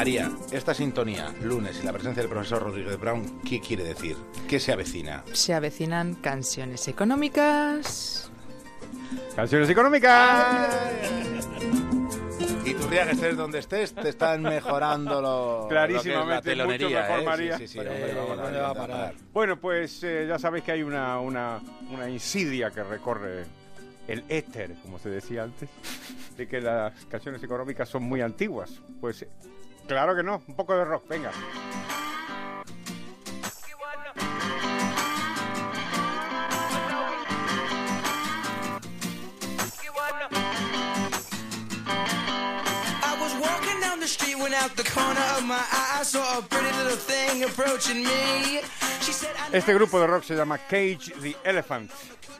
María, 0.00 0.30
esta 0.50 0.72
sintonía, 0.72 1.30
lunes, 1.42 1.78
y 1.82 1.84
la 1.84 1.92
presencia 1.92 2.22
del 2.22 2.30
profesor 2.30 2.62
Rodríguez 2.62 2.98
Brown, 2.98 3.42
¿qué 3.46 3.60
quiere 3.60 3.84
decir? 3.84 4.16
¿Qué 4.48 4.58
se 4.58 4.72
avecina? 4.72 5.22
Se 5.34 5.52
avecinan 5.52 6.14
canciones 6.14 6.88
económicas. 6.88 8.30
Canciones 9.36 9.68
económicas. 9.68 10.74
Y 12.64 12.72
tú, 12.72 12.88
que 12.88 12.98
estés 13.10 13.36
donde 13.36 13.58
estés, 13.58 13.94
te 13.94 14.08
están 14.08 14.40
mejorando 14.40 15.20
lo, 15.20 15.66
Clarísimamente, 15.68 16.34
lo 16.34 16.42
que 16.42 16.50
es 16.50 16.56
la 16.56 16.64
mucho 16.64 16.78
telonería, 16.78 17.02
mejor, 17.02 17.20
¿eh? 17.20 17.26
María. 17.26 17.58
Sí, 17.58 17.68
sí, 17.68 17.72
sí, 17.74 17.78
Pero, 17.80 17.92
hombre, 17.92 18.14
vamos, 18.14 18.28
¿dónde 18.28 18.42
María, 18.44 18.62
va 18.62 18.70
a 18.70 18.74
parar? 18.74 19.14
Bueno, 19.34 19.60
pues 19.60 20.02
eh, 20.02 20.24
ya 20.26 20.38
sabéis 20.38 20.64
que 20.64 20.72
hay 20.72 20.82
una, 20.82 21.20
una, 21.20 21.60
una 21.92 22.08
insidia 22.08 22.70
que 22.70 22.82
recorre 22.84 23.44
el 24.08 24.24
éter, 24.30 24.76
como 24.82 24.98
se 24.98 25.10
decía 25.10 25.42
antes, 25.42 25.68
de 26.38 26.48
que 26.48 26.62
las 26.62 27.04
canciones 27.04 27.42
económicas 27.42 27.86
son 27.86 28.04
muy 28.04 28.22
antiguas. 28.22 28.80
Pues 28.98 29.20
eh, 29.20 29.28
claro 29.90 30.14
que 30.14 30.22
no, 30.22 30.40
un 30.46 30.54
poco 30.54 30.76
de 30.76 30.84
rock, 30.84 31.02
venga. 31.08 31.32
Street 44.06 44.38
when 44.38 44.52
out 44.54 44.74
the 44.74 44.82
corner 44.82 45.20
of 45.36 45.44
my 45.44 45.54
eye 45.54 45.98
I 46.00 46.02
saw 46.02 46.38
a 46.38 46.42
pretty 46.42 46.76
little 46.78 46.96
thing 46.96 47.44
approaching 47.44 48.02
me. 48.02 48.60
Este 49.52 49.74
grupo 49.74 49.98
de 49.98 50.06
rock 50.06 50.22
se 50.22 50.36
llama 50.36 50.56
Cage 50.56 51.12
the 51.20 51.36
Elephant 51.42 51.90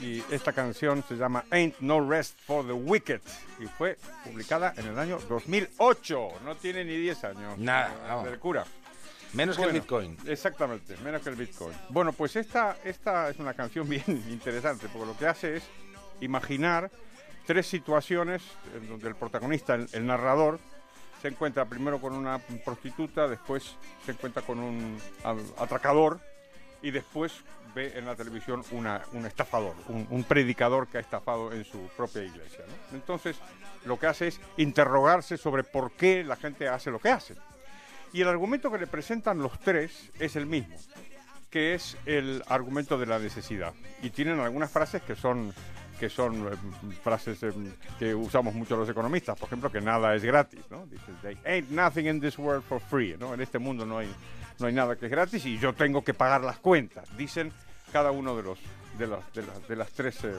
y 0.00 0.22
esta 0.30 0.52
canción 0.52 1.02
se 1.08 1.16
llama 1.16 1.44
Ain't 1.50 1.80
No 1.80 2.08
Rest 2.08 2.38
for 2.46 2.64
the 2.64 2.72
Wicked 2.72 3.20
y 3.58 3.66
fue 3.66 3.98
publicada 4.24 4.72
en 4.76 4.86
el 4.86 4.96
año 4.96 5.18
2008. 5.28 6.28
No 6.44 6.54
tiene 6.54 6.84
ni 6.84 6.96
10 6.96 7.24
años. 7.24 7.58
Nada, 7.58 7.92
vamos. 8.06 8.26
Del 8.26 8.38
cura. 8.38 8.64
Menos 9.32 9.56
que 9.56 9.64
el 9.64 9.72
Bitcoin. 9.72 10.16
Exactamente, 10.24 10.96
menos 10.98 11.22
que 11.22 11.30
el 11.30 11.36
Bitcoin. 11.36 11.76
Bueno, 11.88 12.12
pues 12.12 12.36
esta, 12.36 12.76
esta 12.84 13.30
es 13.30 13.40
una 13.40 13.54
canción 13.54 13.88
bien 13.88 14.04
interesante, 14.30 14.86
porque 14.92 15.06
lo 15.06 15.18
que 15.18 15.26
hace 15.26 15.56
es 15.56 15.64
imaginar 16.20 16.92
tres 17.44 17.66
situaciones 17.66 18.40
en 18.76 18.88
donde 18.88 19.08
el 19.08 19.16
protagonista, 19.16 19.74
el, 19.74 19.88
el 19.92 20.06
narrador, 20.06 20.60
se 21.20 21.26
encuentra 21.28 21.64
primero 21.64 22.00
con 22.00 22.12
una 22.12 22.38
prostituta, 22.38 23.26
después 23.26 23.76
se 24.06 24.12
encuentra 24.12 24.42
con 24.42 24.60
un 24.60 24.98
atracador 25.58 26.20
y 26.82 26.90
después 26.90 27.32
ve 27.74 27.96
en 27.96 28.04
la 28.04 28.14
televisión 28.14 28.62
una- 28.72 29.02
un 29.12 29.24
estafador, 29.24 29.74
un, 29.88 30.06
un 30.10 30.24
predicador 30.24 30.88
que 30.88 30.98
ha 30.98 31.00
estafado 31.00 31.52
en 31.52 31.64
su 31.64 31.78
propia 31.96 32.22
iglesia. 32.22 32.60
¿no? 32.68 32.96
Entonces, 32.96 33.36
lo 33.86 33.98
que 33.98 34.06
hace 34.06 34.28
es 34.28 34.40
interrogarse 34.58 35.36
sobre 35.36 35.64
por 35.64 35.92
qué 35.92 36.22
la 36.24 36.36
gente 36.36 36.68
hace 36.68 36.90
lo 36.90 36.98
que 36.98 37.08
hace. 37.10 37.34
Y 38.12 38.20
el 38.20 38.28
argumento 38.28 38.70
que 38.70 38.78
le 38.78 38.86
presentan 38.86 39.38
los 39.38 39.58
tres 39.60 40.10
es 40.20 40.36
el 40.36 40.44
mismo, 40.44 40.76
que 41.50 41.74
es 41.74 41.96
el 42.04 42.42
argumento 42.48 42.98
de 42.98 43.06
la 43.06 43.18
necesidad. 43.18 43.72
Y 44.02 44.10
tienen 44.10 44.38
algunas 44.40 44.70
frases 44.70 45.02
que 45.02 45.16
son 45.16 45.54
que 45.98 46.08
son 46.10 46.48
eh, 46.48 46.56
frases 47.04 47.40
eh, 47.44 47.52
que 47.98 48.12
usamos 48.12 48.54
mucho 48.54 48.76
los 48.76 48.88
economistas, 48.88 49.38
por 49.38 49.46
ejemplo, 49.46 49.70
que 49.70 49.80
nada 49.80 50.16
es 50.16 50.24
gratis, 50.24 50.60
¿no? 50.68 50.84
Dice, 50.86 51.04
"There 51.22 51.38
ain't 51.44 51.70
nothing 51.70 52.06
in 52.06 52.20
this 52.20 52.36
world 52.38 52.64
for 52.64 52.80
free, 52.80 53.16
¿no? 53.20 53.32
En 53.34 53.40
este 53.40 53.60
mundo 53.60 53.86
no 53.86 53.98
hay 53.98 54.12
no 54.58 54.66
hay 54.66 54.72
nada 54.72 54.96
que 54.96 55.06
es 55.06 55.10
gratis 55.10 55.44
y 55.46 55.58
yo 55.58 55.72
tengo 55.74 56.02
que 56.04 56.14
pagar 56.14 56.42
las 56.42 56.58
cuentas, 56.58 57.04
dicen 57.16 57.52
cada 57.92 58.10
uno 58.10 58.36
de 58.36 58.42
los 58.42 58.58
de 58.98 59.06
las 59.06 59.32
de 59.32 59.42
las, 59.42 59.68
de 59.68 59.76
las 59.76 59.90
tres 59.92 60.22
eh, 60.24 60.32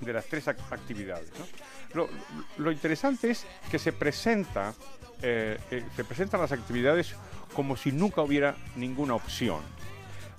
de 0.00 0.12
las 0.12 0.26
tres 0.26 0.46
ac- 0.46 0.56
actividades. 0.70 1.30
¿no? 1.38 1.46
Lo, 1.94 2.08
lo 2.58 2.70
interesante 2.72 3.30
es 3.30 3.46
que 3.70 3.78
se 3.78 3.92
presenta, 3.92 4.74
eh, 5.22 5.58
eh, 5.70 5.84
se 5.96 6.04
presentan 6.04 6.40
las 6.40 6.52
actividades 6.52 7.14
como 7.54 7.76
si 7.76 7.90
nunca 7.92 8.22
hubiera 8.22 8.54
ninguna 8.76 9.14
opción. 9.14 9.60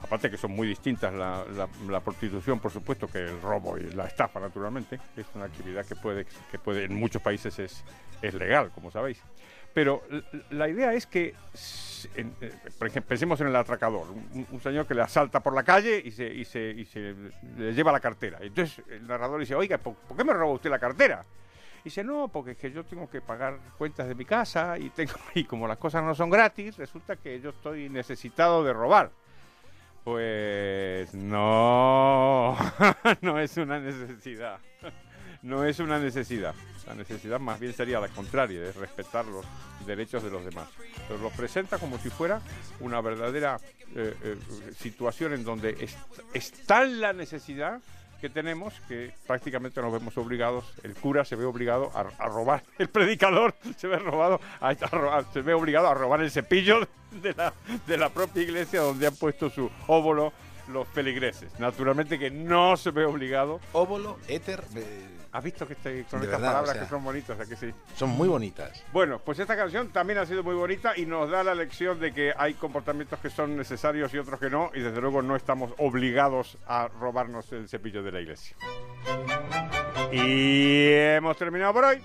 Aparte 0.01 0.31
que 0.31 0.37
son 0.37 0.51
muy 0.51 0.65
distintas 0.67 1.11
la, 1.13 1.43
la- 1.55 1.67
la 1.89 1.99
prostitución, 1.99 2.59
por 2.59 2.71
supuesto, 2.71 3.07
que 3.07 3.19
el 3.19 3.41
robo 3.41 3.77
y 3.77 3.83
la 3.91 4.05
estafa, 4.05 4.39
naturalmente, 4.39 4.97
es 5.17 5.25
una 5.35 5.45
actividad 5.45 5.85
que 5.85 5.95
puede, 5.95 6.25
que 6.51 6.57
puede 6.59 6.85
en 6.85 6.95
muchos 6.95 7.21
países 7.21 7.59
es, 7.59 7.83
es 8.21 8.33
legal, 8.33 8.71
como 8.73 8.91
sabéis. 8.91 9.19
Pero 9.79 10.03
la 10.49 10.67
idea 10.67 10.91
es 10.91 11.07
que, 11.07 11.33
eh, 12.15 13.01
pensemos 13.07 13.39
en 13.39 13.47
el 13.47 13.55
atracador, 13.55 14.07
un, 14.09 14.59
señor 14.59 14.85
que 14.85 14.93
le 14.93 15.03
asalta 15.03 15.39
por 15.39 15.53
la 15.53 15.63
calle 15.63 16.03
y 16.03 16.11
se, 16.11 16.85
le 17.57 17.73
lleva 17.73 17.89
la 17.89 18.01
cartera. 18.01 18.39
Entonces 18.41 18.83
el 18.89 19.07
narrador 19.07 19.39
dice, 19.39 19.55
oiga, 19.55 19.77
¿por, 19.77 19.95
qué 20.17 20.25
me 20.25 20.33
roba 20.33 20.51
usted 20.51 20.69
la 20.69 20.79
cartera? 20.79 21.23
Y 21.79 21.83
dice, 21.85 22.03
no, 22.03 22.27
porque 22.27 22.51
es 22.51 22.57
que 22.57 22.73
yo 22.73 22.83
tengo 22.83 23.09
que 23.09 23.21
pagar 23.21 23.57
cuentas 23.77 24.09
de 24.09 24.15
mi 24.15 24.25
casa 24.25 24.77
y, 24.77 24.91
y 25.35 25.45
como 25.45 25.65
las 25.65 25.77
cosas 25.77 26.03
no 26.03 26.13
son 26.13 26.29
gratis, 26.29 26.75
resulta 26.75 27.15
que 27.15 27.39
yo 27.39 27.51
estoy 27.51 27.87
necesitado 27.87 28.65
de 28.65 28.73
robar. 28.73 29.11
Pues 30.03 31.13
no, 31.13 32.57
no 33.21 33.39
es 33.39 33.55
una 33.55 33.79
necesidad. 33.79 34.59
No 35.41 35.63
es 35.65 35.79
una 35.79 35.99
necesidad. 35.99 36.53
La 36.87 36.95
necesidad 36.95 37.39
más 37.39 37.59
bien 37.59 37.73
sería 37.73 37.99
la 37.99 38.07
contraria, 38.09 38.59
de 38.59 38.71
respetar 38.73 39.25
los 39.25 39.45
derechos 39.85 40.23
de 40.23 40.29
los 40.29 40.43
demás. 40.43 40.67
Pero 41.07 41.19
lo 41.21 41.29
presenta 41.29 41.77
como 41.77 41.97
si 41.99 42.09
fuera 42.09 42.41
una 42.79 42.99
verdadera 43.01 43.57
eh, 43.95 44.13
eh, 44.23 44.37
situación 44.77 45.33
en 45.33 45.43
donde 45.43 45.77
es, 45.79 45.95
es 46.33 46.51
la 46.99 47.13
necesidad 47.13 47.79
que 48.19 48.29
tenemos 48.29 48.73
que 48.89 49.13
prácticamente 49.25 49.81
nos 49.81 49.93
vemos 49.93 50.17
obligados, 50.17 50.65
el 50.83 50.93
cura 50.93 51.23
se 51.23 51.37
ve 51.37 51.45
obligado 51.45 51.89
a, 51.95 52.01
a 52.21 52.27
robar, 52.27 52.63
el 52.77 52.89
predicador 52.89 53.55
se 53.77 53.87
ve, 53.87 53.97
robado 53.97 54.41
a 54.59 54.73
robar- 54.73 55.25
se 55.31 55.41
ve 55.41 55.53
obligado 55.53 55.87
a 55.87 55.93
robar 55.93 56.19
el 56.19 56.29
cepillo 56.29 56.85
de 57.11 57.33
la, 57.33 57.53
de 57.87 57.97
la 57.97 58.09
propia 58.09 58.43
iglesia 58.43 58.81
donde 58.81 59.07
han 59.07 59.15
puesto 59.15 59.49
su 59.49 59.71
óvulo 59.87 60.33
los 60.69 60.87
feligreses. 60.87 61.51
Naturalmente 61.59 62.17
que 62.19 62.29
no 62.31 62.77
se 62.77 62.91
ve 62.91 63.05
obligado. 63.05 63.59
Óvulo, 63.73 64.17
éter, 64.27 64.63
eh, 64.75 65.07
¿Has 65.31 65.43
visto 65.43 65.67
que 65.67 65.73
estoy 65.73 66.03
con 66.05 66.21
De 66.21 66.25
estas 66.25 66.41
verdad, 66.41 66.47
palabras 66.53 66.69
o 66.69 66.73
sea. 66.73 66.81
que 66.83 66.89
son 66.89 67.03
bonitas? 67.03 67.39
¿a 67.39 67.45
que 67.45 67.55
sí? 67.55 67.71
son 67.95 68.09
muy 68.09 68.27
bonitas. 68.27 68.83
Bueno, 68.91 69.19
pues 69.19 69.37
esta 69.37 69.55
canción 69.55 69.89
también 69.89 70.17
ha 70.17 70.25
sido 70.25 70.41
muy 70.41 70.55
bonita 70.55 70.93
y 70.97 71.05
nos 71.05 71.29
da 71.29 71.43
la 71.43 71.53
lección 71.53 71.99
de 71.99 72.11
que 72.13 72.33
hay 72.35 72.55
comportamientos 72.55 73.19
que 73.19 73.29
son 73.29 73.55
necesarios 73.55 74.11
y 74.13 74.17
otros 74.17 74.39
que 74.39 74.49
no, 74.49 74.71
y 74.73 74.79
desde 74.79 74.99
luego 74.99 75.21
no 75.21 75.35
estamos 75.35 75.71
obligados 75.77 76.57
a 76.65 76.87
robarnos 76.87 77.51
el 77.51 77.69
cepillo 77.69 78.01
de 78.01 78.11
la 78.11 78.21
iglesia. 78.21 78.55
Y 80.11 80.87
hemos 80.93 81.37
terminado 81.37 81.73
por 81.73 81.85
hoy. 81.85 82.01